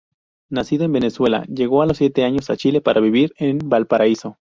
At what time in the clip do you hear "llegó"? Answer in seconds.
1.47-1.83